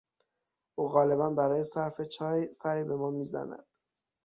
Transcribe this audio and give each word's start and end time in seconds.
او 0.75 0.87
غالبا 0.87 1.29
برای 1.29 1.63
صرف 1.63 2.01
چای 2.01 2.53
سری 2.53 2.83
به 2.83 2.95
ما 2.95 3.11
میزند. 3.11 3.65